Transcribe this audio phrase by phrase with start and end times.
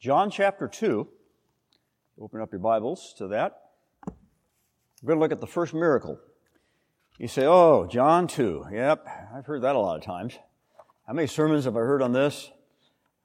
[0.00, 1.06] John chapter 2.
[2.22, 3.60] Open up your Bibles to that.
[5.02, 6.18] We're going to look at the first miracle.
[7.18, 8.68] You say, oh, John 2.
[8.72, 9.06] Yep,
[9.36, 10.38] I've heard that a lot of times.
[11.06, 12.50] How many sermons have I heard on this?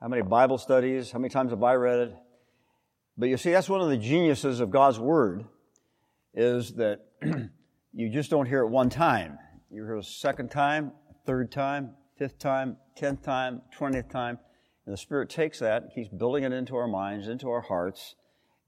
[0.02, 1.12] How many Bible studies?
[1.12, 2.16] How many times have I read it?
[3.18, 5.46] But you see, that's one of the geniuses of God's Word,
[6.34, 7.06] is that
[7.94, 9.40] you just don't hear it one time.
[9.72, 10.92] You hear it a second time,
[11.26, 14.40] third time, fifth time, tenth time, twentieth time.
[14.86, 18.16] And the Spirit takes that, and keeps building it into our minds, into our hearts,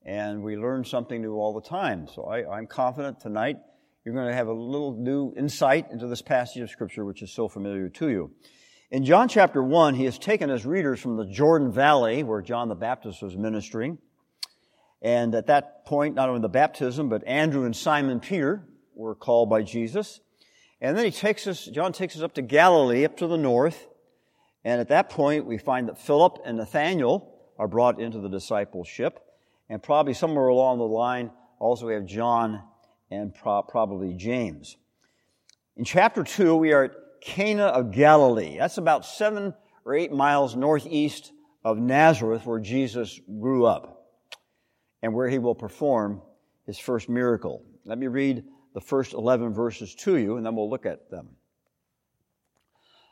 [0.03, 2.07] and we learn something new all the time.
[2.07, 3.57] So I, am confident tonight
[4.03, 7.29] you're going to have a little new insight into this passage of Scripture, which is
[7.29, 8.31] so familiar to you.
[8.89, 12.69] In John chapter 1, he has taken his readers from the Jordan Valley, where John
[12.69, 13.97] the Baptist was ministering.
[15.01, 18.63] And at that point, not only the baptism, but Andrew and Simon Peter
[18.95, 20.21] were called by Jesus.
[20.79, 23.87] And then he takes us, John takes us up to Galilee, up to the north,
[24.63, 29.19] and at that point, we find that Philip and Nathaniel are brought into the discipleship.
[29.69, 32.63] And probably somewhere along the line, also we have John
[33.11, 34.77] and pro- probably James.
[35.75, 36.91] In chapter 2, we are at
[37.21, 38.57] Cana of Galilee.
[38.57, 39.53] That's about seven
[39.85, 41.31] or eight miles northeast
[41.63, 44.05] of Nazareth, where Jesus grew up
[45.01, 46.21] and where he will perform
[46.65, 47.63] his first miracle.
[47.85, 51.29] Let me read the first 11 verses to you, and then we'll look at them.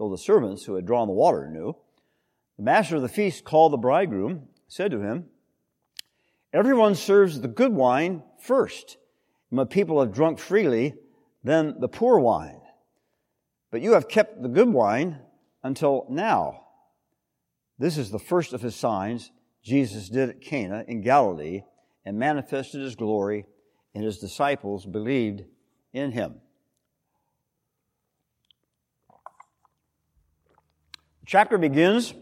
[0.00, 1.76] though the servants who had drawn the water knew.
[2.56, 5.26] The master of the feast called the bridegroom, said to him,
[6.54, 8.96] Everyone serves the good wine first.
[9.50, 10.94] And when people have drunk freely,
[11.44, 12.62] then the poor wine.
[13.70, 15.18] But you have kept the good wine
[15.62, 16.62] until now.
[17.78, 19.30] This is the first of his signs
[19.62, 21.60] Jesus did at Cana in Galilee
[22.06, 23.44] and manifested his glory,
[23.94, 25.42] and his disciples believed
[25.92, 26.36] in him.
[31.30, 32.12] Chapter begins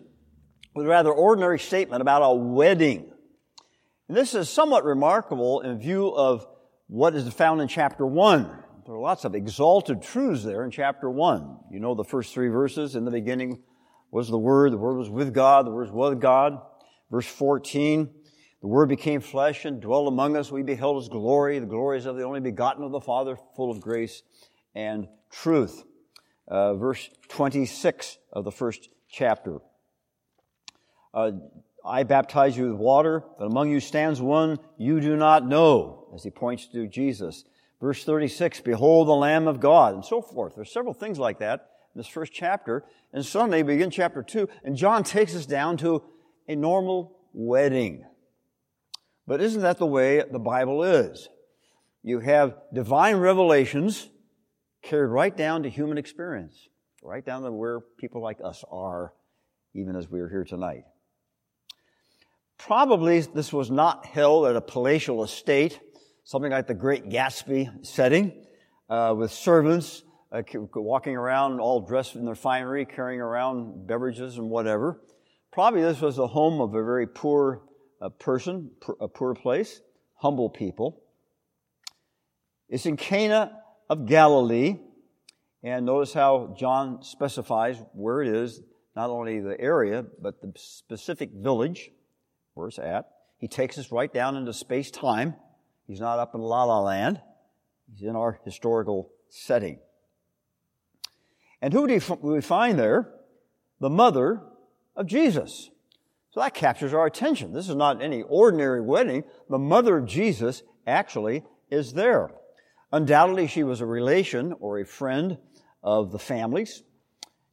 [0.75, 3.11] with a rather ordinary statement about a wedding.
[4.07, 6.47] And this is somewhat remarkable in view of
[6.89, 8.45] what is found in chapter 1.
[8.85, 11.59] There are lots of exalted truths there in chapter 1.
[11.71, 12.97] You know the first three verses.
[12.97, 13.63] In the beginning
[14.11, 16.61] was the Word, the Word was with God, the Word was with God.
[17.11, 18.11] Verse 14,
[18.61, 20.53] the Word became flesh and dwelt among us.
[20.53, 23.81] We beheld His glory, the glories of the only begotten of the Father, full of
[23.81, 24.23] grace
[24.75, 25.83] and truth.
[26.47, 29.59] Uh, verse 26 of the first chapter.
[31.13, 31.33] Uh,
[31.85, 36.23] I baptize you with water, but among you stands one you do not know, as
[36.23, 37.45] he points to Jesus.
[37.81, 40.55] Verse 36, behold the Lamb of God, and so forth.
[40.55, 42.85] There's several things like that in this first chapter.
[43.13, 46.03] And we begin chapter 2, and John takes us down to
[46.49, 48.05] a normal wedding.
[49.27, 51.29] But isn't that the way the Bible is?
[52.03, 54.09] You have divine revelations
[54.83, 56.69] carried right down to human experience
[57.03, 59.13] right down to where people like us are,
[59.75, 60.85] even as we are here tonight.
[62.59, 65.79] Probably this was not held at a palatial estate,
[66.25, 68.33] something like the Great Gatsby setting,
[68.89, 70.43] uh, with servants uh,
[70.75, 75.01] walking around all dressed in their finery, carrying around beverages and whatever.
[75.53, 77.63] Probably this was the home of a very poor
[78.01, 78.71] uh, person,
[79.01, 79.81] a poor place,
[80.17, 81.03] humble people.
[82.69, 83.53] It's in Cana
[83.89, 84.79] of Galilee,
[85.63, 88.63] and notice how John specifies where it is,
[88.95, 91.91] not only the area, but the specific village
[92.55, 93.09] where it's at.
[93.39, 95.35] He takes us right down into space time.
[95.87, 97.21] He's not up in La La Land.
[97.93, 99.79] He's in our historical setting.
[101.61, 103.13] And who do we find there?
[103.81, 104.43] The mother
[104.95, 105.71] of Jesus.
[106.31, 107.53] So that captures our attention.
[107.53, 109.25] This is not any ordinary wedding.
[109.49, 112.31] The mother of Jesus actually is there.
[112.93, 115.39] Undoubtedly, she was a relation or a friend
[115.83, 116.83] of the families.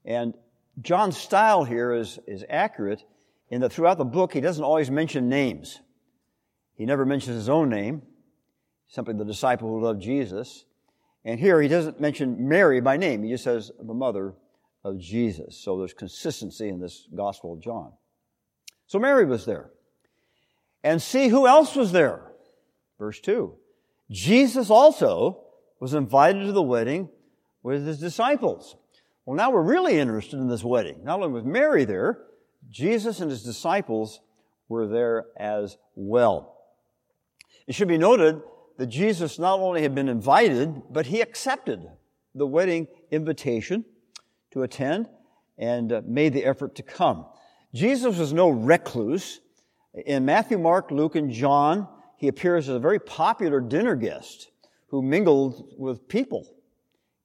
[0.05, 0.33] And
[0.81, 3.03] John's style here is, is accurate
[3.49, 5.79] in that throughout the book, he doesn't always mention names.
[6.75, 8.01] He never mentions his own name,
[8.87, 10.65] simply the disciple who loved Jesus.
[11.23, 14.33] And here he doesn't mention Mary by name, he just says the mother
[14.83, 15.57] of Jesus.
[15.57, 17.91] So there's consistency in this Gospel of John.
[18.87, 19.71] So Mary was there.
[20.83, 22.31] And see who else was there.
[22.99, 23.55] Verse 2.
[24.09, 25.41] Jesus also
[25.79, 27.09] was invited to the wedding
[27.63, 28.75] with his disciples.
[29.25, 31.03] Well, now we're really interested in this wedding.
[31.03, 32.19] Not only was Mary there,
[32.69, 34.19] Jesus and his disciples
[34.69, 36.57] were there as well.
[37.67, 38.41] It should be noted
[38.77, 41.87] that Jesus not only had been invited, but he accepted
[42.35, 43.85] the wedding invitation
[44.51, 45.07] to attend
[45.57, 47.25] and uh, made the effort to come.
[47.73, 49.39] Jesus was no recluse.
[50.05, 54.49] In Matthew, Mark, Luke, and John, he appears as a very popular dinner guest
[54.87, 56.47] who mingled with people.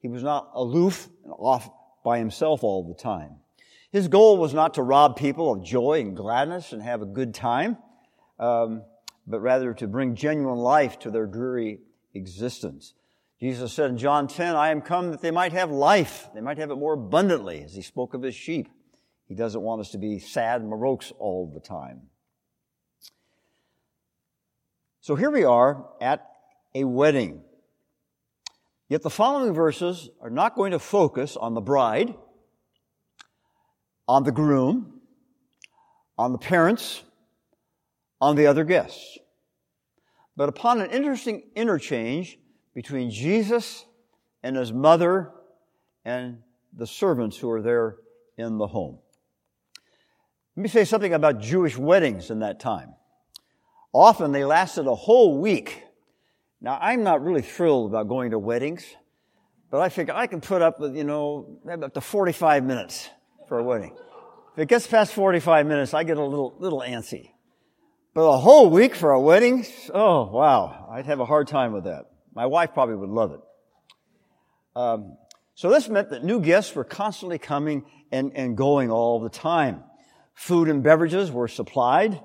[0.00, 1.70] He was not aloof and off
[2.04, 3.36] by himself all the time.
[3.92, 7.34] His goal was not to rob people of joy and gladness and have a good
[7.34, 7.76] time,
[8.38, 8.82] um,
[9.26, 11.80] but rather to bring genuine life to their dreary
[12.14, 12.94] existence.
[13.40, 16.28] Jesus said in John 10, I am come that they might have life.
[16.34, 18.68] They might have it more abundantly as he spoke of his sheep.
[19.26, 22.02] He doesn't want us to be sad and morose all the time.
[25.02, 26.26] So here we are at
[26.74, 27.42] a wedding.
[28.88, 32.14] Yet the following verses are not going to focus on the bride,
[34.06, 35.00] on the groom,
[36.18, 37.02] on the parents,
[38.20, 39.16] on the other guests,
[40.36, 42.38] but upon an interesting interchange
[42.74, 43.86] between Jesus
[44.42, 45.30] and his mother
[46.04, 46.42] and
[46.76, 47.96] the servants who are there
[48.36, 48.98] in the home.
[50.56, 52.94] Let me say something about Jewish weddings in that time.
[53.92, 55.82] Often they lasted a whole week.
[56.60, 58.84] Now, I'm not really thrilled about going to weddings,
[59.70, 63.08] but I figure I can put up with, you know, up to 45 minutes
[63.48, 63.96] for a wedding.
[64.52, 67.30] If it gets past 45 minutes, I get a little, little antsy.
[68.14, 69.64] But a whole week for a wedding?
[69.94, 70.88] Oh, wow.
[70.90, 72.06] I'd have a hard time with that.
[72.34, 73.40] My wife probably would love it.
[74.74, 75.16] Um,
[75.54, 79.84] so this meant that new guests were constantly coming and, and going all the time.
[80.34, 82.20] Food and beverages were supplied,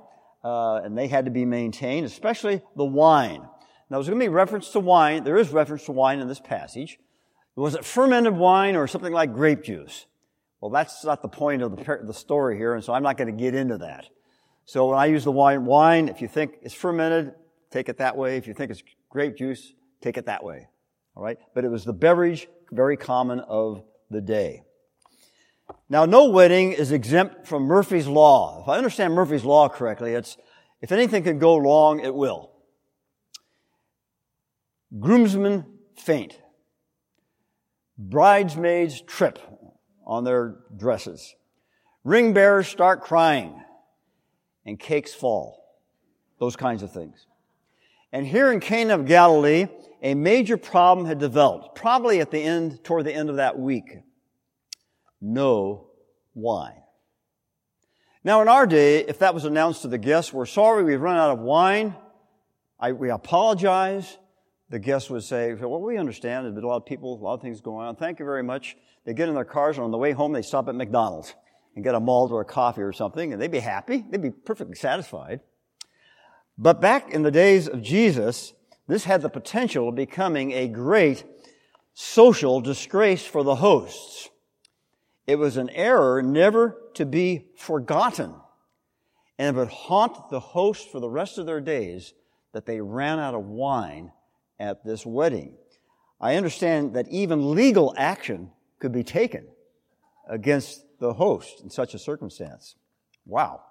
[0.45, 3.42] uh, and they had to be maintained, especially the wine.
[3.89, 5.24] Now, there's going to be reference to wine.
[5.24, 7.00] There is reference to wine in this passage.
[7.56, 10.06] Was it fermented wine or something like grape juice?
[10.62, 13.36] Well, that's not the point of the, the story here, and so I'm not going
[13.36, 14.06] to get into that.
[14.65, 17.33] So when I use the wine, wine, if you think it's fermented,
[17.71, 18.38] take it that way.
[18.38, 20.68] If you think it's grape juice, take it that way.
[21.15, 21.38] All right?
[21.56, 24.63] But it was the beverage very common of the day.
[25.89, 28.62] Now, no wedding is exempt from Murphy's Law.
[28.62, 30.38] If I understand Murphy's Law correctly, it's
[30.81, 32.51] if anything can go wrong, it will.
[35.00, 35.65] Groomsmen
[35.97, 36.39] faint.
[37.97, 39.39] Bridesmaids trip
[40.06, 41.35] on their dresses.
[42.03, 43.62] Ring bearers start crying.
[44.65, 45.63] And cakes fall.
[46.39, 47.27] Those kinds of things.
[48.12, 49.67] And here in Cana of Galilee,
[50.01, 54.00] a major problem had developed, probably at the end, toward the end of that week.
[55.27, 55.88] No
[56.36, 56.83] wine.
[58.24, 61.18] Now, in our day, if that was announced to the guests, we're sorry we've run
[61.18, 61.95] out of wine.
[62.80, 64.19] I, we apologize.
[64.69, 66.45] The guests would say, well, we understand.
[66.45, 67.95] There's been a lot of people, a lot of things going on.
[67.95, 68.77] Thank you very much.
[69.04, 71.33] They get in their cars and on the way home, they stop at McDonald's
[71.75, 74.06] and get a malt or a coffee or something, and they'd be happy.
[74.07, 75.39] They'd be perfectly satisfied.
[76.56, 78.54] But back in the days of Jesus,
[78.88, 81.24] this had the potential of becoming a great
[81.96, 84.29] social disgrace for the hosts.
[85.27, 88.36] It was an error never to be forgotten.
[89.38, 92.13] And it would haunt the host for the rest of their days
[92.53, 94.12] that they ran out of wine
[94.60, 95.58] at this wedding.
[96.22, 99.48] I understand that even legal action could be taken
[100.29, 102.75] against the host in such a circumstance.
[103.25, 103.62] Wow.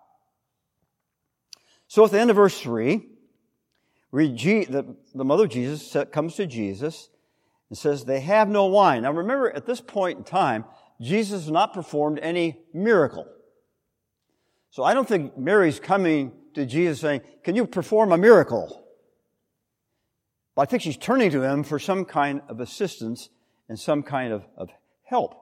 [1.88, 3.06] So at the end of verse 3,
[4.12, 7.08] the, the mother of Jesus comes to Jesus
[7.68, 9.02] and says, They have no wine.
[9.02, 10.64] Now remember, at this point in time,
[11.00, 13.26] Jesus has not performed any miracle.
[14.70, 18.84] So I don't think Mary's coming to Jesus saying, Can you perform a miracle?
[20.54, 23.28] But I think she's turning to him for some kind of assistance
[23.68, 24.70] and some kind of, of
[25.04, 25.34] help.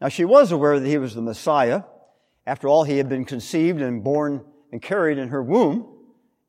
[0.00, 1.82] Now she was aware that he was the Messiah.
[2.46, 5.98] After all, he had been conceived and born and carried in her womb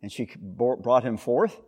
[0.01, 1.59] and she brought him forth.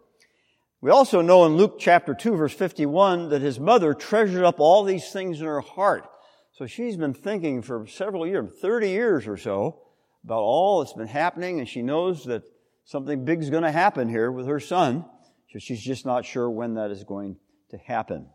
[0.80, 4.84] We also know in Luke chapter 2 verse 51 that his mother treasured up all
[4.84, 6.08] these things in her heart.
[6.54, 9.82] So she's been thinking for several years, 30 years or so,
[10.24, 12.44] about all that's been happening and she knows that
[12.84, 15.06] something big's going to happen here with her son.
[15.52, 17.38] So she's just not sure when that is going
[17.70, 18.28] to happen.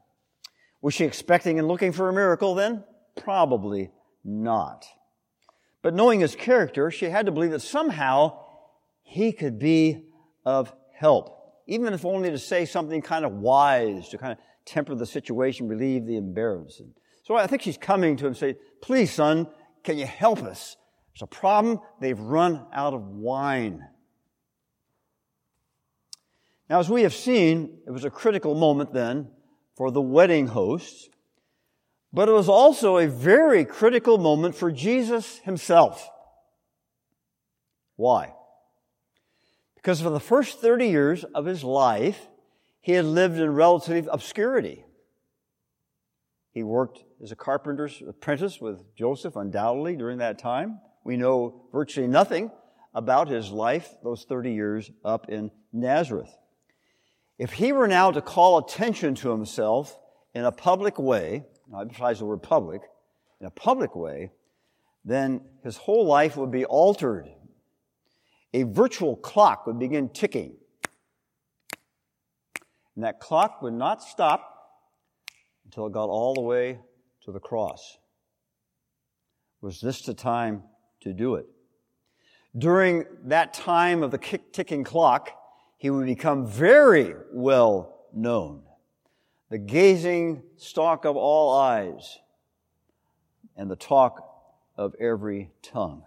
[0.81, 2.85] Was she expecting and looking for a miracle then?
[3.17, 3.91] Probably
[4.25, 4.87] not.
[5.83, 8.39] But knowing his character, she had to believe that somehow
[9.03, 10.05] he could be
[10.45, 14.95] of help, even if only to say something kind of wise to kind of temper
[14.95, 16.93] the situation, relieve the embarrassment.
[17.27, 19.49] So I think she's coming to him and say, please, son,
[19.83, 20.77] can you help us?
[21.13, 21.81] There's a problem.
[22.01, 23.85] They've run out of wine.
[26.71, 29.29] Now, as we have seen, it was a critical moment then
[29.77, 31.09] for the wedding hosts,
[32.13, 36.09] but it was also a very critical moment for Jesus himself.
[37.97, 38.35] Why?
[39.75, 42.29] Because for the first 30 years of his life,
[42.81, 44.86] he had lived in relative obscurity.
[46.57, 50.81] He worked as a carpenter's apprentice with Joseph, undoubtedly, during that time.
[51.05, 52.51] We know virtually nothing
[52.95, 56.35] about his life those 30 years up in Nazareth.
[57.39, 59.99] If he were now to call attention to himself
[60.35, 61.45] in a public way,
[61.75, 62.81] I emphasize the word public,
[63.39, 64.31] in a public way,
[65.05, 67.29] then his whole life would be altered.
[68.55, 70.57] A virtual clock would begin ticking.
[72.95, 74.56] And that clock would not stop
[75.67, 76.79] until it got all the way
[77.25, 77.99] to the cross.
[79.61, 80.63] Was this the time
[81.01, 81.47] to do it?
[82.57, 84.19] During that time of the
[84.53, 85.31] ticking clock,
[85.77, 88.63] he would become very well known.
[89.51, 92.19] The gazing stock of all eyes
[93.57, 94.23] and the talk
[94.77, 96.03] of every tongue.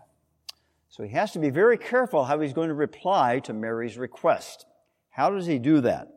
[0.90, 4.66] So he has to be very careful how he's going to reply to Mary's request.
[5.10, 6.08] How does he do that?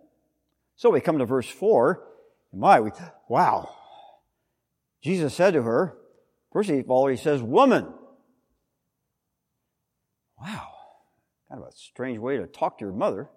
[0.77, 2.03] So we come to verse 4.
[2.53, 2.91] My, we,
[3.29, 3.75] wow.
[5.03, 5.97] Jesus said to her,
[6.53, 7.93] first of all, he says, Woman.
[10.41, 10.69] Wow.
[11.49, 13.29] Kind of a strange way to talk to your mother.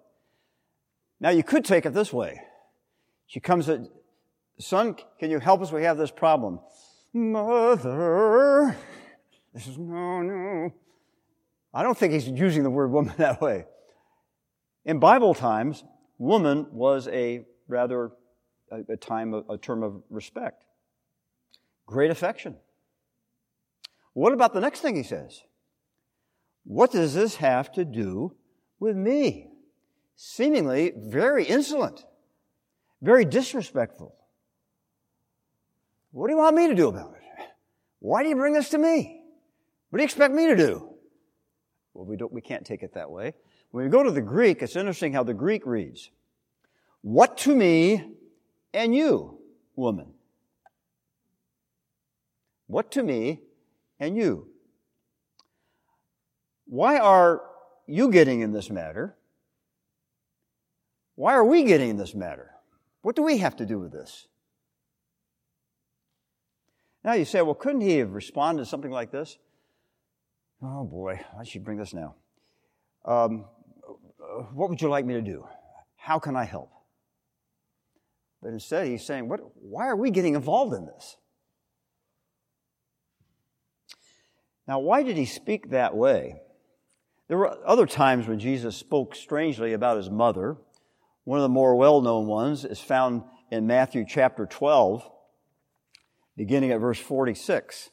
[1.20, 2.40] Now you could take it this way.
[3.26, 3.80] She comes at,
[4.58, 5.72] son, can you help us?
[5.72, 6.60] We have this problem.
[7.12, 8.76] Mother.
[9.54, 10.72] This is, no, no.
[11.72, 13.64] I don't think he's using the word woman that way.
[14.84, 15.82] In Bible times,
[16.18, 18.12] woman was a rather
[18.70, 20.64] a, time, a term of respect.
[21.86, 22.56] Great affection.
[24.12, 25.42] What about the next thing he says?
[26.64, 28.34] What does this have to do
[28.80, 29.50] with me?
[30.16, 32.04] seemingly very insolent,
[33.02, 34.16] very disrespectful.
[36.10, 37.22] What do you want me to do about it?
[38.00, 39.20] Why do you bring this to me?
[39.90, 40.88] What do you expect me to do?
[41.92, 43.34] Well, we don't, we can't take it that way.
[43.70, 46.10] When we go to the Greek, it's interesting how the Greek reads.
[47.02, 48.12] What to me
[48.76, 49.38] and you,
[49.74, 50.12] woman?
[52.66, 53.40] What to me
[53.98, 54.48] and you?
[56.66, 57.40] Why are
[57.86, 59.16] you getting in this matter?
[61.14, 62.50] Why are we getting in this matter?
[63.00, 64.26] What do we have to do with this?
[67.02, 69.38] Now you say, well, couldn't he have responded to something like this?
[70.60, 72.16] Oh boy, I should bring this now.
[73.06, 73.46] Um,
[74.52, 75.46] what would you like me to do?
[75.96, 76.75] How can I help?
[78.42, 81.16] But instead, he's saying, what, why are we getting involved in this?
[84.68, 86.40] Now, why did he speak that way?
[87.28, 90.56] There were other times when Jesus spoke strangely about his mother.
[91.24, 95.08] One of the more well known ones is found in Matthew chapter 12,
[96.36, 97.90] beginning at verse 46.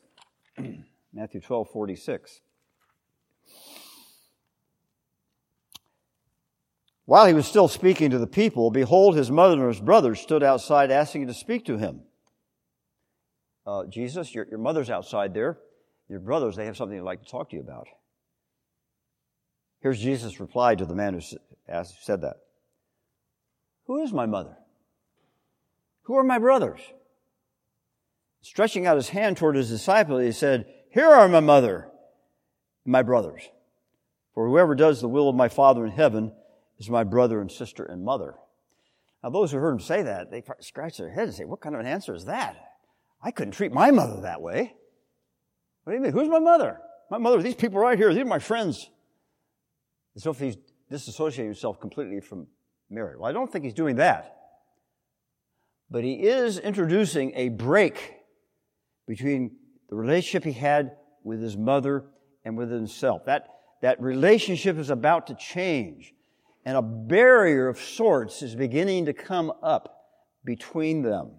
[1.13, 2.41] Matthew 12, 46.
[7.05, 10.41] While he was still speaking to the people, behold, his mother and his brothers stood
[10.41, 12.01] outside asking to speak to him.
[13.67, 15.59] Uh, Jesus, your, your mother's outside there.
[16.09, 17.87] Your brothers, they have something they'd like to talk to you about.
[19.81, 22.35] Here's Jesus' reply to the man who said that.
[23.87, 24.57] Who is my mother?
[26.03, 26.79] Who are my brothers?
[28.41, 31.89] Stretching out his hand toward his disciple, he said, Here are my mother
[32.85, 33.41] and my brothers.
[34.33, 36.33] For whoever does the will of my Father in heaven
[36.83, 38.35] is my brother and sister and mother.
[39.23, 41.75] Now, those who heard him say that, they scratch their head and say, What kind
[41.75, 42.57] of an answer is that?
[43.21, 44.73] I couldn't treat my mother that way.
[45.83, 46.11] What do you mean?
[46.11, 46.79] Who's my mother?
[47.09, 48.89] My mother, these people right here, these are my friends.
[50.15, 50.57] As if he's
[50.91, 52.47] disassociating himself completely from
[52.89, 53.15] Mary.
[53.17, 54.35] Well, I don't think he's doing that.
[55.89, 58.13] But he is introducing a break
[59.07, 59.55] between
[59.89, 62.05] the relationship he had with his mother
[62.43, 63.25] and with himself.
[63.25, 63.47] That,
[63.81, 66.13] that relationship is about to change.
[66.65, 70.05] And a barrier of sorts is beginning to come up
[70.45, 71.31] between them.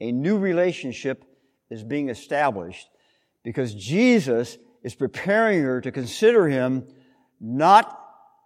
[0.00, 1.24] A new relationship
[1.70, 2.88] is being established
[3.42, 6.86] because Jesus is preparing her to consider him
[7.40, 7.98] not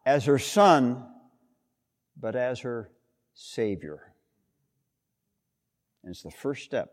[0.06, 1.04] as her son,
[2.16, 2.90] but as her
[3.34, 4.12] Savior.
[6.02, 6.92] And it's the first step.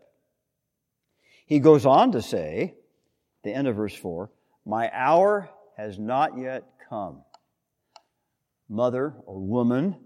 [1.46, 2.74] He goes on to say,
[3.42, 4.30] the end of verse 4,
[4.66, 7.22] My hour has not yet come.
[8.68, 9.96] Mother or woman,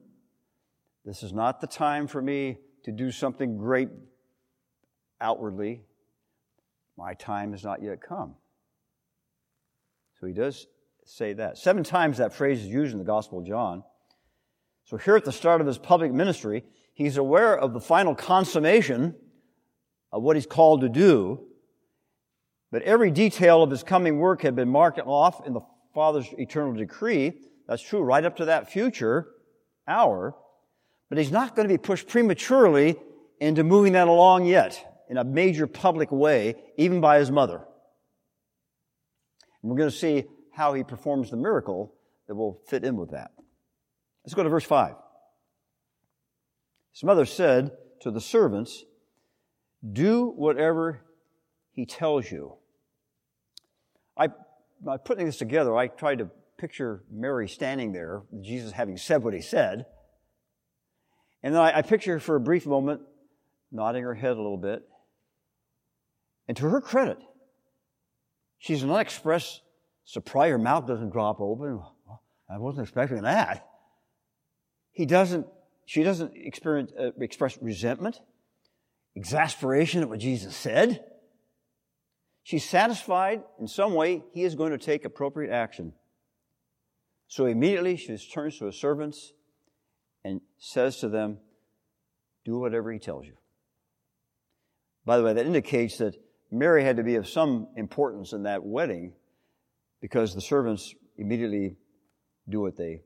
[1.05, 3.89] this is not the time for me to do something great
[5.21, 5.83] outwardly.
[6.97, 8.35] My time has not yet come.
[10.21, 10.67] So he does
[11.05, 11.59] say that.
[11.59, 13.83] Seven times that phrase is used in the Gospel of John.
[14.85, 19.15] So here at the start of his public ministry, he's aware of the final consummation
[20.13, 21.47] of what he's called to do.
[22.71, 25.61] But every detail of his coming work had been marked off in the
[25.95, 27.33] Father's eternal decree.
[27.69, 29.29] That's true right up to that future
[29.87, 30.35] hour.
[31.09, 32.97] But he's not going to be pushed prematurely
[33.41, 37.63] into moving that along yet in a major public way, even by his mother.
[39.63, 41.95] And we're going to see how he performs the miracle
[42.29, 43.31] that will fit in with that.
[44.25, 44.95] Let's go to verse 5.
[46.93, 48.85] His mother said to the servants,
[49.93, 51.01] Do whatever
[51.73, 52.55] he tells you.
[54.17, 54.29] I,
[54.81, 59.35] by putting this together, I tried to picture Mary standing there, Jesus having said what
[59.35, 59.87] he said.
[61.43, 63.01] And then I, I picture her for a brief moment,
[63.71, 64.83] nodding her head a little bit.
[66.49, 67.19] And to her credit,
[68.59, 69.63] she's not expressed
[70.05, 70.51] surprise.
[70.51, 71.83] Her mouth doesn't drop open.
[72.49, 73.67] I wasn't expecting that.
[74.93, 75.47] He doesn't,
[75.87, 78.21] she doesn't experience, uh, express resentment,
[79.17, 81.05] exasperation at what Jesus said.
[82.43, 85.95] She's satisfied in some way he is going to take appropriate action.
[87.33, 89.33] So immediately she turns to her servants
[90.23, 91.39] and says to them,
[92.45, 93.33] Do whatever he tells you.
[95.07, 96.15] By the way, that indicates that
[96.51, 99.15] Mary had to be of some importance in that wedding
[100.03, 101.77] because the servants immediately
[102.51, 103.01] do what they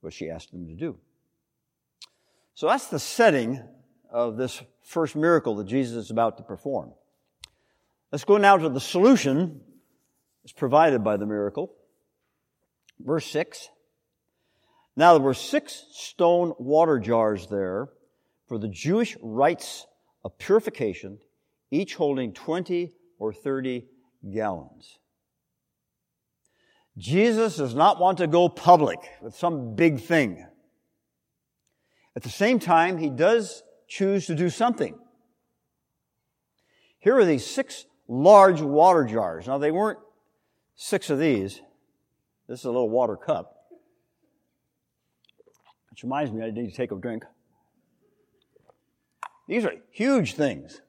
[0.00, 0.98] what she asked them to do.
[2.54, 3.62] So that's the setting
[4.10, 6.90] of this first miracle that Jesus is about to perform.
[8.10, 9.60] Let's go now to the solution
[10.42, 11.76] that's provided by the miracle.
[13.04, 13.68] Verse 6.
[14.96, 17.88] Now there were six stone water jars there
[18.48, 19.86] for the Jewish rites
[20.24, 21.18] of purification,
[21.70, 23.86] each holding 20 or 30
[24.32, 24.98] gallons.
[26.96, 30.46] Jesus does not want to go public with some big thing.
[32.16, 34.96] At the same time, he does choose to do something.
[37.00, 39.48] Here are these six large water jars.
[39.48, 39.98] Now, they weren't
[40.76, 41.60] six of these.
[42.48, 43.56] This is a little water cup.
[45.90, 47.24] Which reminds me, I need to take a drink.
[49.46, 50.80] These are huge things.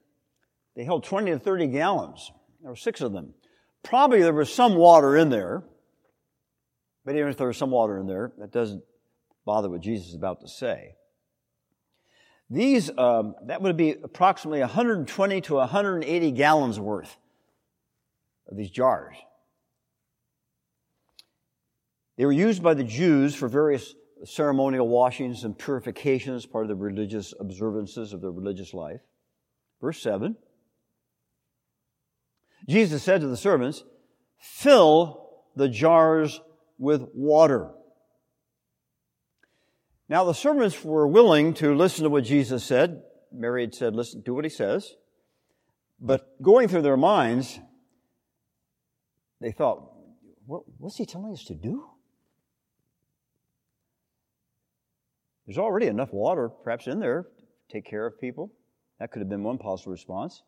[0.74, 2.30] They held 20 to 30 gallons.
[2.60, 3.34] There were six of them.
[3.82, 5.62] Probably there was some water in there.
[7.04, 8.82] But even if there was some water in there, that doesn't
[9.44, 10.96] bother what Jesus is about to say.
[12.50, 17.16] These, um, that would be approximately 120 to 180 gallons worth
[18.48, 19.16] of these jars.
[22.16, 26.76] They were used by the Jews for various ceremonial washings and purifications, part of the
[26.76, 29.00] religious observances of their religious life.
[29.80, 30.36] Verse 7.
[32.68, 33.84] Jesus said to the servants,
[34.38, 36.40] Fill the jars
[36.78, 37.70] with water.
[40.08, 43.02] Now the servants were willing to listen to what Jesus said.
[43.32, 44.94] Mary had said, listen, do what he says.
[46.00, 47.58] But going through their minds,
[49.40, 49.92] they thought,
[50.46, 51.84] what, what's he telling us to do?
[55.46, 58.52] There's already enough water, perhaps in there, to take care of people.
[58.98, 60.42] That could have been one possible response.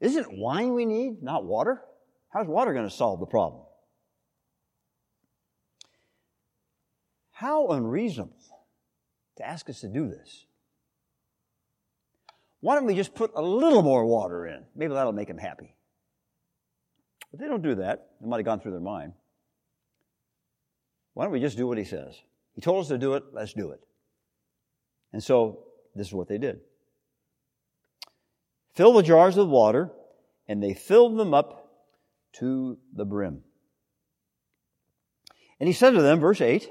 [0.00, 1.82] Isn't wine we need, not water?
[2.30, 3.62] How's water going to solve the problem?
[7.32, 8.34] How unreasonable
[9.38, 10.44] to ask us to do this.
[12.60, 14.64] Why don't we just put a little more water in?
[14.74, 15.74] Maybe that'll make them happy.
[17.30, 18.08] But they don't do that.
[18.20, 19.12] It might have gone through their mind.
[21.14, 22.20] Why don't we just do what he says?
[22.58, 23.78] He told us to do it, let's do it.
[25.12, 25.60] And so,
[25.94, 26.58] this is what they did.
[28.74, 29.92] Fill the jars with water,
[30.48, 31.70] and they filled them up
[32.40, 33.44] to the brim.
[35.60, 36.68] And he said to them, verse 8,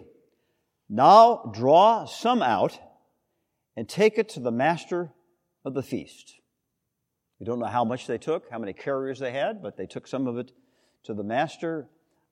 [0.90, 2.78] now draw some out
[3.78, 5.14] and take it to the master
[5.64, 6.34] of the feast.
[7.40, 10.06] We don't know how much they took, how many carriers they had, but they took
[10.06, 10.52] some of it
[11.04, 11.88] to the master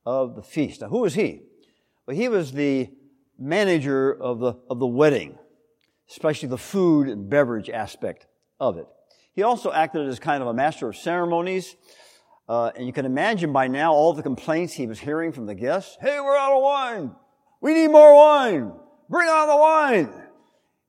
[0.06, 0.82] of the feast.
[0.82, 1.44] Now, who was he?
[2.06, 2.90] Well, he was the
[3.40, 5.38] manager of the, of the wedding,
[6.10, 8.28] especially the food and beverage aspect
[8.60, 8.88] of it.
[9.34, 11.76] He also acted as kind of a master of ceremonies.
[12.48, 15.56] Uh, and you can imagine by now all the complaints he was hearing from the
[15.56, 15.98] guests.
[16.00, 17.12] Hey, we're out of wine.
[17.60, 18.72] We need more wine.
[19.10, 20.24] Bring on the wine.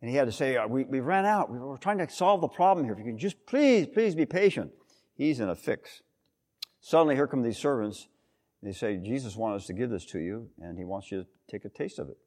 [0.00, 1.50] And he had to say, uh, we, we ran out.
[1.50, 2.92] We are trying to solve the problem here.
[2.92, 4.70] If you can just please, please be patient.
[5.14, 6.02] He's in a fix.
[6.80, 8.06] Suddenly, here come these servants.
[8.62, 11.26] They say, Jesus wanted us to give this to you, and he wants you to
[11.50, 12.18] take a taste of it.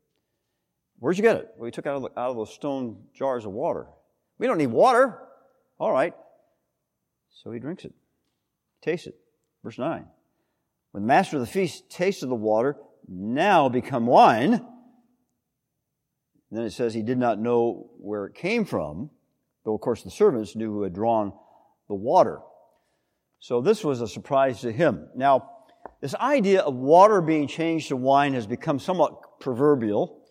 [1.00, 1.50] Where'd you get it?
[1.58, 3.88] Well, he took it out of, out of those stone jars of water.
[4.38, 5.20] We don't need water.
[5.80, 6.14] All right.
[7.32, 7.94] So he drinks it,
[8.82, 9.16] tastes it.
[9.64, 10.06] Verse 9.
[10.92, 12.76] When the master of the feast tasted the water,
[13.08, 14.66] now become wine,
[16.52, 19.10] then it says he did not know where it came from,
[19.64, 21.32] though of course the servants knew who had drawn
[21.88, 22.40] the water.
[23.40, 25.08] So this was a surprise to him.
[25.16, 25.50] Now,
[26.02, 30.22] this idea of water being changed to wine has become somewhat proverbial.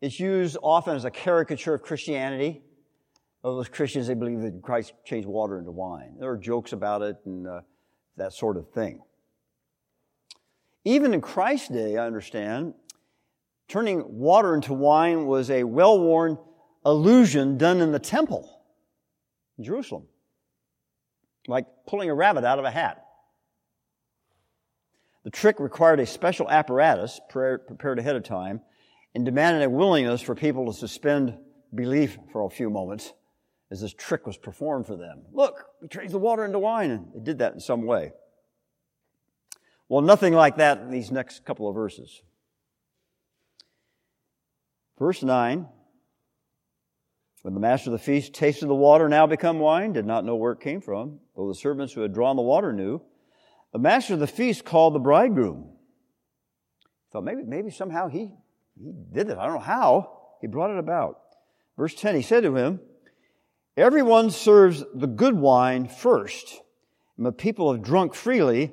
[0.00, 2.62] It's used often as a caricature of Christianity.
[3.42, 6.16] Of those Christians, they believe that Christ changed water into wine.
[6.18, 7.60] There are jokes about it and uh,
[8.16, 9.00] that sort of thing.
[10.84, 12.74] Even in Christ's day, I understand,
[13.68, 16.38] turning water into wine was a well worn
[16.84, 18.62] illusion done in the temple
[19.58, 20.04] in Jerusalem,
[21.46, 23.04] like pulling a rabbit out of a hat.
[25.24, 28.60] The trick required a special apparatus prepared ahead of time
[29.16, 31.38] and demanded a willingness for people to suspend
[31.74, 33.14] belief for a few moments
[33.70, 35.22] as this trick was performed for them.
[35.32, 38.12] Look, we changed the water into wine, and they did that in some way.
[39.88, 42.20] Well, nothing like that in these next couple of verses.
[44.98, 45.66] Verse 9
[47.40, 50.36] When the master of the feast tasted the water now become wine, did not know
[50.36, 53.00] where it came from, though the servants who had drawn the water knew,
[53.72, 55.70] the master of the feast called the bridegroom.
[57.12, 58.34] Thought maybe, maybe somehow he,
[58.82, 59.38] he did it.
[59.38, 60.12] I don't know how.
[60.40, 61.20] He brought it about.
[61.76, 62.80] Verse 10, he said to him,
[63.76, 66.62] Everyone serves the good wine first,
[67.16, 68.72] and the people have drunk freely,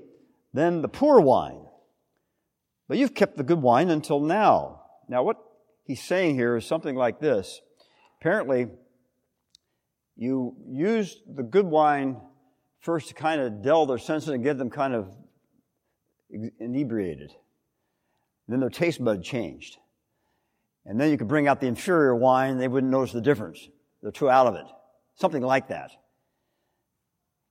[0.53, 1.65] then the poor wine.
[2.87, 4.81] But you've kept the good wine until now.
[5.09, 5.37] Now, what
[5.83, 7.61] he's saying here is something like this.
[8.21, 8.67] Apparently,
[10.15, 12.21] you used the good wine
[12.79, 15.09] first to kind of dull their senses and get them kind of
[16.59, 17.31] inebriated.
[18.47, 19.77] Then their taste bud changed.
[20.85, 23.69] And then you could bring out the inferior wine, they wouldn't notice the difference.
[24.01, 24.65] They're too out of it.
[25.15, 25.91] Something like that.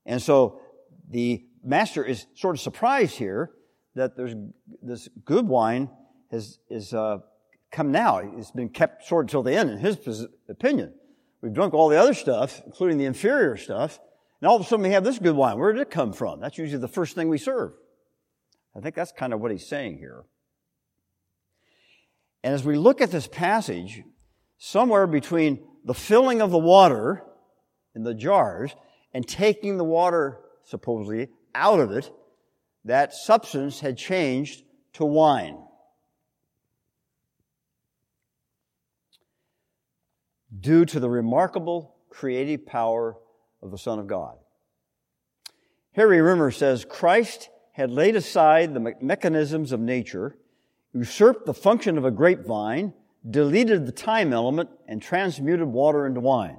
[0.04, 0.60] And so
[1.08, 3.50] the master is sort of surprised here
[3.94, 4.34] that there's
[4.82, 5.90] this good wine
[6.30, 7.18] has is uh,
[7.70, 8.18] come now.
[8.18, 10.94] It's been kept sort of till the end, in his opinion.
[11.40, 13.98] We've drunk all the other stuff, including the inferior stuff,
[14.40, 15.58] and all of a sudden we have this good wine.
[15.58, 16.40] Where did it come from?
[16.40, 17.72] That's usually the first thing we serve.
[18.76, 20.24] I think that's kind of what he's saying here.
[22.42, 24.02] And as we look at this passage,
[24.58, 27.22] somewhere between the filling of the water
[27.94, 28.74] in the jars
[29.14, 32.10] and taking the water, supposedly, out of it,
[32.84, 34.62] that substance had changed
[34.94, 35.58] to wine.
[40.58, 43.16] Due to the remarkable creative power
[43.62, 44.36] of the Son of God.
[45.92, 50.36] Harry Rimmer says Christ had laid aside the mechanisms of nature,
[50.94, 52.92] usurped the function of a grapevine,
[53.28, 56.58] deleted the time element, and transmuted water into wine.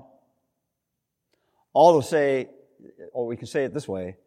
[1.73, 2.49] All to say,
[3.11, 4.17] or we can say it this way,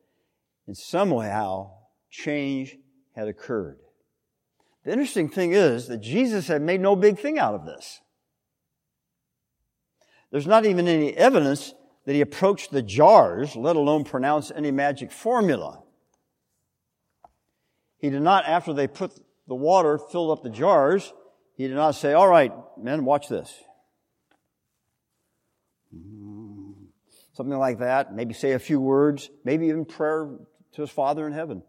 [0.66, 1.74] in some way, how
[2.10, 2.76] change
[3.14, 3.78] had occurred.
[4.84, 8.00] The interesting thing is that Jesus had made no big thing out of this.
[10.30, 15.10] There's not even any evidence that he approached the jars, let alone pronounce any magic
[15.10, 15.82] formula.
[17.98, 19.12] He did not, after they put
[19.48, 21.12] the water, filled up the jars,
[21.54, 23.54] he did not say, All right, men, watch this.
[27.32, 28.14] Something like that.
[28.14, 30.30] Maybe say a few words, maybe even prayer
[30.72, 31.62] to his Father in heaven.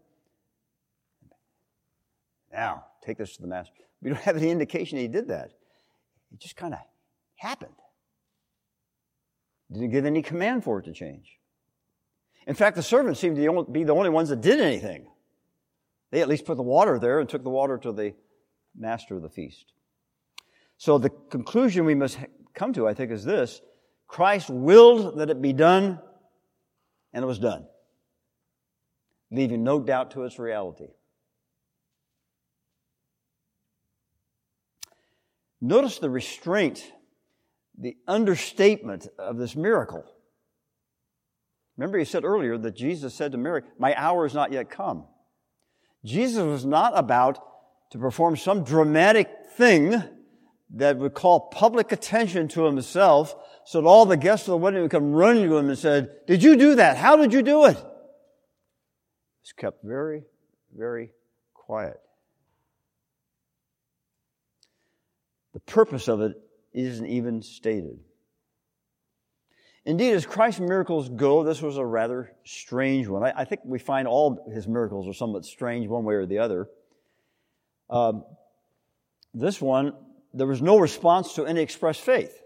[2.52, 3.82] Now, take this to the Master.
[4.00, 5.50] We don't have any indication he did that.
[6.32, 6.80] It just kind of
[7.36, 7.74] happened.
[9.70, 11.38] Didn't give any command for it to change.
[12.46, 15.06] In fact, the servants seemed to be the only ones that did anything.
[16.10, 18.14] They at least put the water there and took the water to the
[18.76, 19.72] master of the feast.
[20.76, 22.18] So the conclusion we must
[22.54, 23.60] come to, I think, is this.
[24.06, 26.00] Christ willed that it be done,
[27.12, 27.66] and it was done
[29.30, 30.88] leaving no doubt to its reality.
[35.60, 36.92] Notice the restraint,
[37.76, 40.04] the understatement of this miracle.
[41.76, 45.04] Remember, he said earlier that Jesus said to Mary, My hour is not yet come.
[46.08, 47.38] Jesus was not about
[47.90, 50.02] to perform some dramatic thing
[50.70, 54.82] that would call public attention to himself so that all the guests of the wedding
[54.82, 56.96] would come running to him and said, Did you do that?
[56.96, 57.76] How did you do it?
[59.42, 60.24] It's kept very,
[60.76, 61.12] very
[61.54, 62.00] quiet.
[65.52, 66.40] The purpose of it
[66.72, 67.98] isn't even stated.
[69.88, 73.24] Indeed, as Christ's miracles go, this was a rather strange one.
[73.24, 76.40] I, I, think we find all his miracles are somewhat strange one way or the
[76.40, 76.68] other.
[77.88, 78.22] Um,
[79.32, 79.94] this one,
[80.34, 82.38] there was no response to any expressed faith.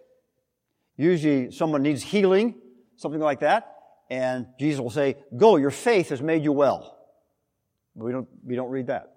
[0.96, 2.54] Usually someone needs healing,
[2.94, 3.74] something like that,
[4.08, 6.96] and Jesus will say, Go, your faith has made you well.
[7.96, 9.16] But we don't, we don't read that.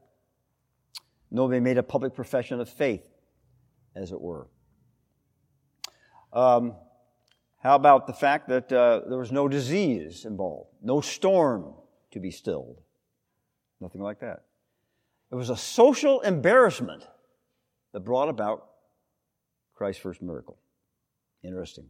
[1.30, 3.08] Nobody made a public profession of faith,
[3.96, 4.48] as it were.
[6.34, 6.74] Um,
[7.66, 11.74] how about the fact that uh, there was no disease involved, no storm
[12.12, 12.80] to be stilled?
[13.82, 14.44] Nothing like that.
[15.32, 17.08] It was a social embarrassment
[17.92, 18.68] that brought about
[19.74, 20.60] Christ's first miracle.
[21.44, 21.86] Interesting.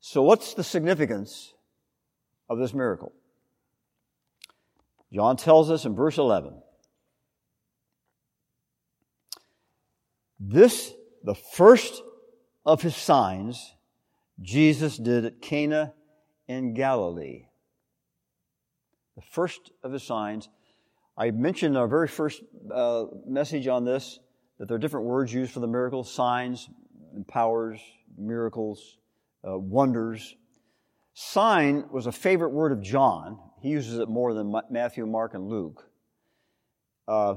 [0.00, 1.54] So, what's the significance
[2.50, 3.14] of this miracle?
[5.10, 6.52] John tells us in verse 11
[10.38, 10.92] this,
[11.24, 12.02] the first
[12.66, 13.74] of his signs,
[14.42, 15.94] Jesus did at Cana
[16.48, 17.46] in Galilee.
[19.14, 20.48] The first of his signs.
[21.16, 24.18] I mentioned in our very first uh, message on this
[24.58, 26.68] that there are different words used for the miracles signs,
[27.28, 27.80] powers,
[28.18, 28.98] miracles,
[29.48, 30.34] uh, wonders.
[31.14, 33.38] Sign was a favorite word of John.
[33.62, 35.88] He uses it more than Matthew, Mark, and Luke.
[37.08, 37.36] Uh,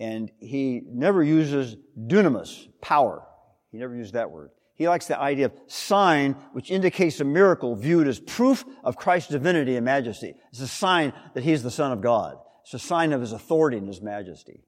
[0.00, 3.22] and he never uses dunamis, power.
[3.70, 4.50] He never used that word.
[4.80, 9.30] He likes the idea of sign, which indicates a miracle viewed as proof of Christ's
[9.30, 10.34] divinity and majesty.
[10.52, 12.38] It's a sign that he's the Son of God.
[12.62, 14.64] It's a sign of his authority and his majesty.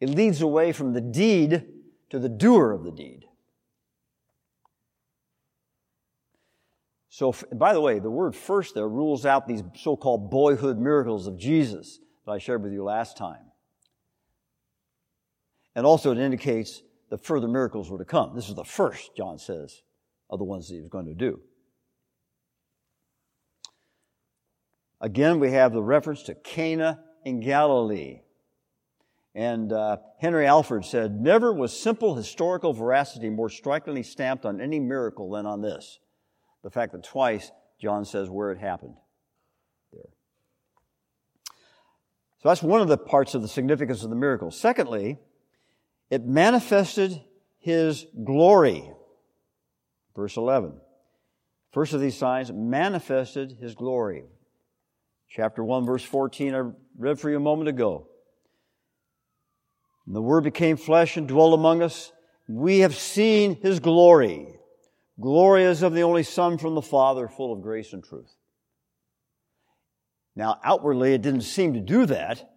[0.00, 1.66] It leads away from the deed
[2.10, 3.26] to the doer of the deed.
[7.10, 11.28] So, by the way, the word first there rules out these so called boyhood miracles
[11.28, 13.51] of Jesus that I shared with you last time.
[15.74, 18.34] And also, it indicates that further miracles were to come.
[18.34, 19.82] This is the first, John says,
[20.30, 21.40] of the ones that he was going to do.
[25.00, 28.20] Again, we have the reference to Cana in Galilee.
[29.34, 34.78] And uh, Henry Alford said, Never was simple historical veracity more strikingly stamped on any
[34.78, 35.98] miracle than on this.
[36.62, 38.94] The fact that twice John says where it happened.
[39.92, 40.02] There.
[42.42, 44.50] So that's one of the parts of the significance of the miracle.
[44.50, 45.18] Secondly,
[46.12, 47.22] it manifested
[47.58, 48.86] his glory.
[50.14, 50.74] Verse 11.
[51.72, 54.24] First of these signs manifested his glory.
[55.30, 58.08] Chapter 1, verse 14, I read for you a moment ago.
[60.06, 62.12] And the Word became flesh and dwelt among us.
[62.46, 64.48] We have seen His glory.
[65.18, 68.34] Glory as of the only Son from the Father, full of grace and truth.
[70.36, 72.52] Now, outwardly, it didn't seem to do that,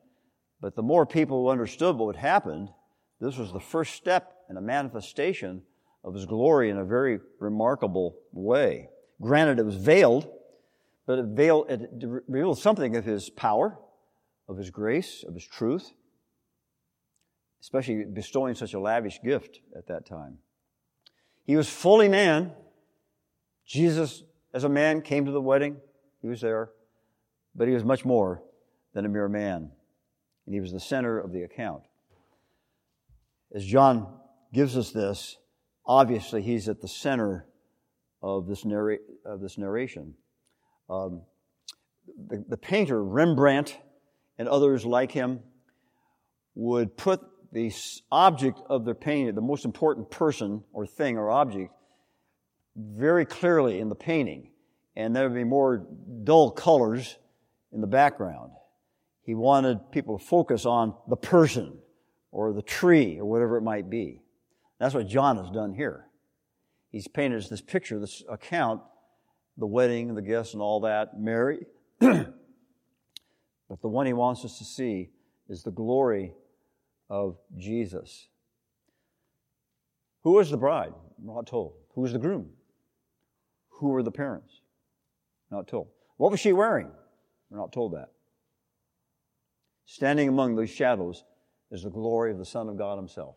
[0.60, 2.68] but the more people understood what had happened,
[3.20, 5.64] this was the first step in a manifestation
[6.04, 8.90] of His glory in a very remarkable way.
[9.22, 10.30] Granted, it was veiled,
[11.08, 11.90] but it, veiled, it
[12.28, 13.80] revealed something of His power,
[14.48, 15.92] of His grace, of His truth
[17.66, 20.38] especially bestowing such a lavish gift at that time.
[21.46, 22.52] He was fully man.
[23.66, 24.22] Jesus,
[24.54, 25.78] as a man, came to the wedding.
[26.22, 26.70] He was there.
[27.56, 28.44] But he was much more
[28.94, 29.72] than a mere man.
[30.46, 31.82] And he was the center of the account.
[33.56, 34.14] As John
[34.54, 35.38] gives us this,
[35.86, 37.48] obviously he's at the center
[38.22, 40.16] of this, narra- of this narration.
[40.90, 41.22] Um,
[42.28, 43.78] the, the painter Rembrandt
[44.38, 45.40] and others like him
[46.54, 47.22] would put
[47.54, 47.72] the
[48.12, 51.72] object of their painting, the most important person or thing or object,
[52.76, 54.52] very clearly in the painting.
[54.98, 55.88] And there would be more
[56.26, 57.18] dull colors
[57.72, 58.52] in the background.
[59.22, 61.78] He wanted people to focus on the person
[62.36, 64.22] or the tree or whatever it might be.
[64.78, 66.08] That's what John has done here.
[66.92, 68.82] He's painted this picture, this account,
[69.58, 71.66] the wedding, the guests, and all that, Mary.
[72.00, 72.34] but
[73.82, 75.12] the one he wants us to see
[75.48, 76.34] is the glory
[77.10, 78.28] of Jesus.
[80.24, 80.94] Who was the bride?
[81.24, 81.76] Not told.
[81.94, 82.50] Who was the groom?
[83.80, 84.60] Who were the parents?
[85.50, 85.88] Not told.
[86.18, 86.92] What was she wearing?
[87.50, 88.10] We're not told that.
[89.86, 91.24] Standing among those shadows
[91.72, 93.36] is the glory of the Son of God Himself.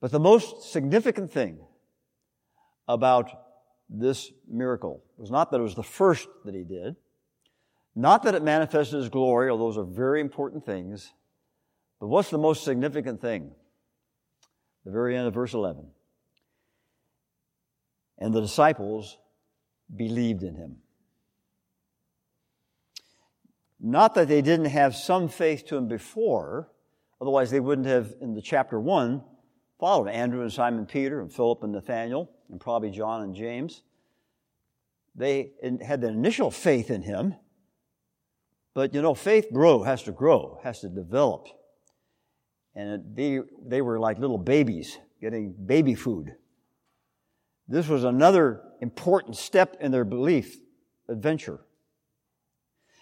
[0.00, 1.58] But the most significant thing
[2.88, 3.30] about
[3.88, 6.96] this miracle was not that it was the first that He did,
[7.94, 11.12] not that it manifested his glory, although those are very important things,
[11.98, 13.50] but what's the most significant thing?
[14.84, 15.86] The very end of verse 11.
[18.18, 19.18] And the disciples
[19.94, 20.76] believed in him.
[23.80, 26.70] Not that they didn't have some faith to him before,
[27.20, 29.22] otherwise they wouldn't have, in the chapter 1,
[29.78, 33.82] followed Andrew and Simon Peter and Philip and Nathaniel and probably John and James.
[35.14, 35.52] They
[35.84, 37.34] had the initial faith in him,
[38.74, 41.48] But you know, faith grow has to grow, has to develop.
[42.74, 46.36] And they, they were like little babies getting baby food.
[47.66, 50.58] This was another important step in their belief
[51.08, 51.60] adventure.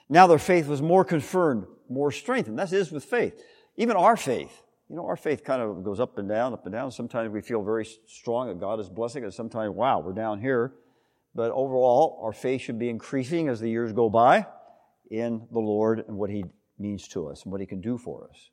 [0.08, 2.58] Now their faith was more confirmed, more strengthened.
[2.58, 3.42] That is with faith.
[3.76, 4.62] Even our faith.
[4.88, 6.90] You know, our faith kind of goes up and down, up and down.
[6.90, 9.36] Sometimes we feel very strong that God is blessing us.
[9.36, 10.72] Sometimes, wow, we're down here.
[11.34, 14.46] But overall, our faith should be increasing as the years go by
[15.10, 16.44] in the Lord and what He
[16.78, 18.50] means to us and what He can do for us.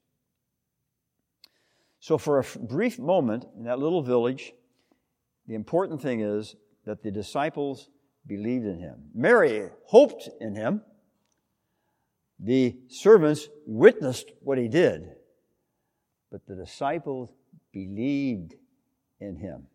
[1.99, 4.51] So, for a brief moment in that little village,
[5.47, 7.89] the important thing is that the disciples
[8.27, 9.09] believed in Him.
[9.13, 10.81] Mary hoped in Him.
[12.39, 15.09] The servants witnessed what He did.
[16.31, 17.31] But the disciples
[17.71, 18.55] believed
[19.19, 19.67] in Him.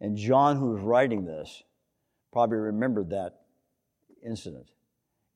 [0.00, 1.62] And John, who was writing this,
[2.32, 3.40] probably remembered that
[4.24, 4.70] incident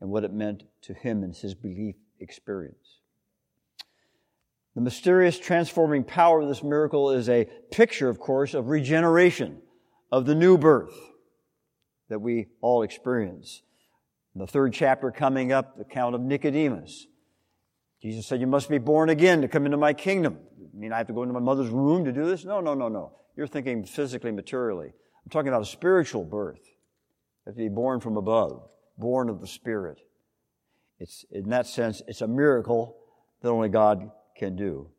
[0.00, 2.98] and what it meant to him and his belief experience.
[4.74, 9.60] The mysterious transforming power of this miracle is a picture, of course, of regeneration,
[10.12, 10.94] of the new birth
[12.08, 13.62] that we all experience.
[14.34, 17.06] In the third chapter coming up, the account of Nicodemus.
[18.02, 20.38] Jesus said, You must be born again to come into my kingdom.
[20.58, 22.44] I mean, I have to go into my mother's womb to do this?
[22.44, 23.12] No, no, no, no.
[23.36, 24.88] You're thinking physically, materially.
[24.88, 26.60] I'm talking about a spiritual birth
[27.50, 30.00] have to be born from above, born of the Spirit.
[30.98, 32.96] It's, in that sense, it's a miracle
[33.42, 34.90] that only God can do.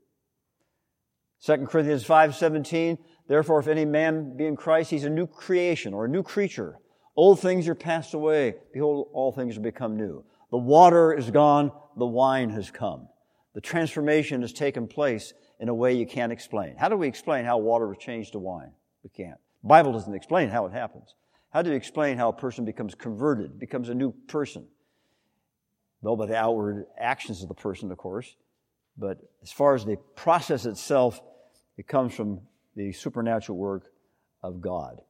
[1.45, 6.05] 2 Corinthians 5:17 Therefore if any man be in Christ he's a new creation or
[6.05, 6.77] a new creature
[7.15, 8.55] old things are passed away.
[8.73, 10.23] Behold all things have become new.
[10.51, 11.71] The water is gone.
[11.97, 13.07] The wine has come.
[13.53, 16.75] The transformation has taken place in a way you can't explain.
[16.77, 18.71] How do we explain how water was changed to wine?
[19.03, 19.39] We can't.
[19.61, 21.15] The Bible doesn't explain how it happens.
[21.51, 24.67] How do you explain how a person becomes converted, becomes a new person?
[26.01, 28.35] Well, by the outward actions of the person, of course.
[28.97, 31.21] But as far as the process itself,
[31.77, 32.41] it comes from
[32.75, 33.91] the supernatural work
[34.41, 35.01] of God.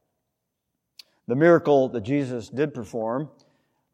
[1.32, 3.30] The miracle that Jesus did perform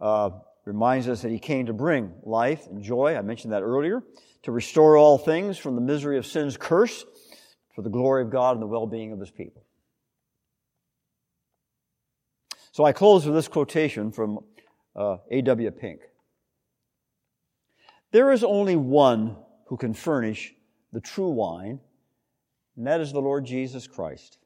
[0.01, 0.31] uh,
[0.65, 3.17] reminds us that he came to bring life and joy.
[3.17, 4.03] I mentioned that earlier.
[4.43, 7.05] To restore all things from the misery of sin's curse
[7.77, 9.63] for the glory of God and the well being of his people.
[12.73, 14.41] So I close with this quotation from
[14.97, 15.71] uh, A.W.
[15.71, 16.01] Pink.
[18.11, 20.55] There is only one who can furnish
[20.93, 21.79] the true wine,
[22.77, 24.39] and that is the Lord Jesus Christ.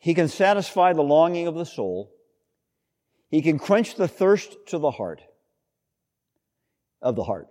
[0.00, 2.10] He can satisfy the longing of the soul.
[3.28, 5.20] He can quench the thirst to the heart,
[7.02, 7.48] of the heart.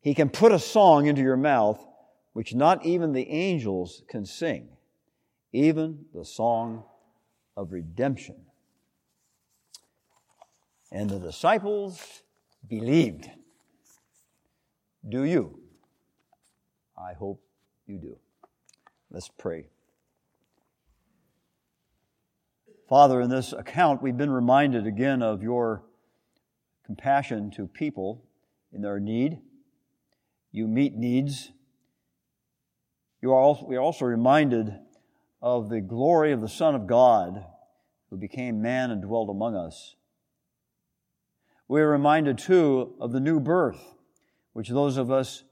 [0.00, 1.84] He can put a song into your mouth
[2.32, 4.68] which not even the angels can sing,
[5.52, 6.84] even the song
[7.56, 8.36] of redemption.
[10.92, 12.22] And the disciples
[12.68, 13.28] believed.
[15.06, 15.58] Do you?
[16.96, 17.42] I hope
[17.86, 18.16] you do.
[19.10, 19.66] Let's pray.
[22.90, 25.84] Father, in this account, we've been reminded again of your
[26.84, 28.24] compassion to people
[28.72, 29.38] in their need.
[30.50, 31.52] You meet needs.
[33.22, 34.76] You are also, we are also reminded
[35.40, 37.44] of the glory of the Son of God
[38.10, 39.94] who became man and dwelt among us.
[41.68, 43.94] We are reminded too of the new birth,
[44.52, 45.44] which those of us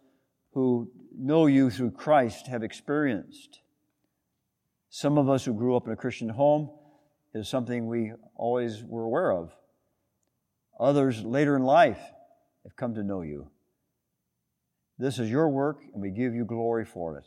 [0.55, 3.61] who know you through Christ have experienced.
[4.91, 6.71] Some of us who grew up in a Christian home
[7.35, 9.53] is something we always were aware of.
[10.81, 12.01] Others later in life
[12.65, 13.49] have come to know you.
[14.99, 17.25] This is your work, and we give you glory for it.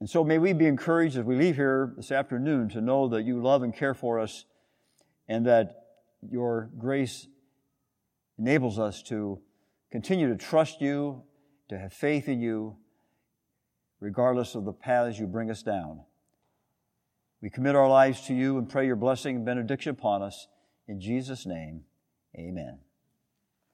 [0.00, 3.22] And so may we be encouraged as we leave here this afternoon to know that
[3.22, 4.44] you love and care for us
[5.28, 5.84] and that
[6.30, 7.26] your grace
[8.38, 9.40] enables us to
[9.90, 11.22] continue to trust you,
[11.68, 12.76] to have faith in you,
[14.00, 16.00] regardless of the paths you bring us down.
[17.44, 20.48] We commit our lives to you and pray your blessing and benediction upon us.
[20.88, 21.82] In Jesus' name,
[22.34, 22.78] amen.